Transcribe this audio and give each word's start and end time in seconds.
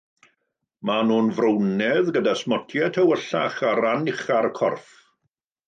Maen 0.87 1.05
nhw'n 1.11 1.29
frownaidd 1.39 2.09
gyda 2.17 2.33
smotiau 2.41 2.89
tywyllach 2.97 3.63
ar 3.73 3.85
ran 3.87 4.13
uchaf 4.17 4.45
y 4.51 4.53
corff. 4.63 4.93